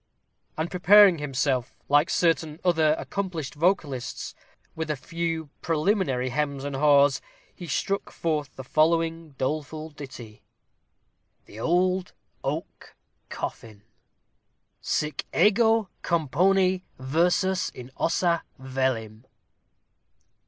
[0.57, 4.33] And preparing himself, like certain other accomplished vocalists,
[4.75, 7.21] with a few preliminary hems and haws,
[7.53, 10.41] he struck forth the following doleful ditty:
[11.45, 12.95] THE OLD OAK
[13.29, 13.83] COFFIN
[14.81, 19.25] Sic ego componi versus in ossa velim.